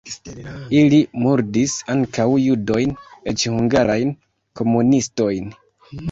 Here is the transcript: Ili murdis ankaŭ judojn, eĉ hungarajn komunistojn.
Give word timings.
Ili 0.77 0.99
murdis 1.23 1.75
ankaŭ 1.95 2.25
judojn, 2.43 2.95
eĉ 3.33 3.43
hungarajn 3.57 4.15
komunistojn. 4.61 5.53